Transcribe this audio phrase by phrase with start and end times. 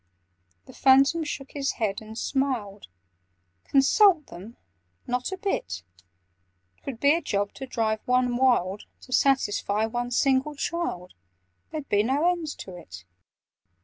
[0.65, 2.87] The Phantom shook his head and smiled.
[3.65, 4.57] "Consult them?
[5.05, 5.83] Not a bit!
[6.81, 11.13] 'Twould be a job to drive one wild, To satisfy one single child—
[11.69, 13.05] There'd be no end to it!"